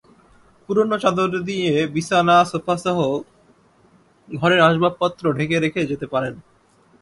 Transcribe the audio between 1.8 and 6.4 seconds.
বিছানা, সোফাসহ ঘরের আসবাব ঢেকে রেখে যেতে পারেন।